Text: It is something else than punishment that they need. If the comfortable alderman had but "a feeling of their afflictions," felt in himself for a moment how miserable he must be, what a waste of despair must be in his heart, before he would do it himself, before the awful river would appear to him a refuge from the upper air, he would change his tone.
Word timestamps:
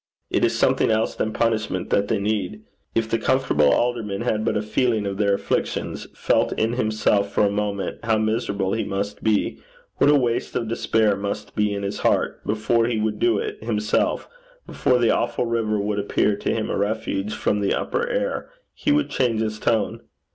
It 0.31 0.43
is 0.43 0.57
something 0.57 0.89
else 0.89 1.13
than 1.13 1.31
punishment 1.31 1.91
that 1.91 2.07
they 2.07 2.17
need. 2.17 2.63
If 2.95 3.07
the 3.07 3.19
comfortable 3.19 3.71
alderman 3.71 4.21
had 4.21 4.43
but 4.43 4.57
"a 4.57 4.63
feeling 4.63 5.05
of 5.05 5.17
their 5.17 5.35
afflictions," 5.35 6.07
felt 6.15 6.51
in 6.53 6.73
himself 6.73 7.31
for 7.31 7.45
a 7.45 7.51
moment 7.51 7.99
how 8.03 8.17
miserable 8.17 8.73
he 8.73 8.83
must 8.83 9.23
be, 9.23 9.59
what 9.97 10.09
a 10.09 10.15
waste 10.17 10.55
of 10.55 10.67
despair 10.67 11.15
must 11.15 11.55
be 11.55 11.71
in 11.71 11.83
his 11.83 11.99
heart, 11.99 12.43
before 12.43 12.87
he 12.87 12.97
would 12.99 13.19
do 13.19 13.37
it 13.37 13.63
himself, 13.63 14.27
before 14.65 14.97
the 14.97 15.11
awful 15.11 15.45
river 15.45 15.79
would 15.79 15.99
appear 15.99 16.35
to 16.35 16.49
him 16.51 16.71
a 16.71 16.77
refuge 16.79 17.35
from 17.35 17.59
the 17.59 17.75
upper 17.75 18.07
air, 18.09 18.49
he 18.73 18.91
would 18.91 19.11
change 19.11 19.39
his 19.41 19.59
tone. 19.59 19.99